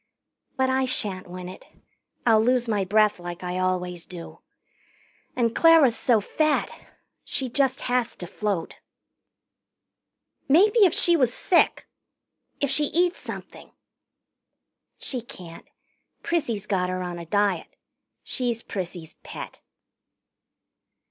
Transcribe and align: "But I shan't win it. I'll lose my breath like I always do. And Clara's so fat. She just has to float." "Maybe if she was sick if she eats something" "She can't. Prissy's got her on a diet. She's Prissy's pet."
"But 0.57 0.71
I 0.71 0.85
shan't 0.85 1.27
win 1.29 1.47
it. 1.47 1.63
I'll 2.25 2.41
lose 2.41 2.67
my 2.67 2.83
breath 2.83 3.19
like 3.19 3.43
I 3.43 3.59
always 3.59 4.03
do. 4.03 4.39
And 5.35 5.55
Clara's 5.55 5.95
so 5.95 6.19
fat. 6.19 6.71
She 7.23 7.49
just 7.49 7.81
has 7.81 8.15
to 8.15 8.25
float." 8.25 8.77
"Maybe 10.49 10.79
if 10.85 10.93
she 10.95 11.15
was 11.15 11.31
sick 11.31 11.85
if 12.59 12.71
she 12.71 12.85
eats 12.85 13.19
something" 13.19 13.73
"She 15.07 15.21
can't. 15.21 15.67
Prissy's 16.23 16.65
got 16.65 16.89
her 16.89 17.03
on 17.03 17.19
a 17.19 17.25
diet. 17.27 17.75
She's 18.23 18.63
Prissy's 18.63 19.13
pet." 19.21 19.61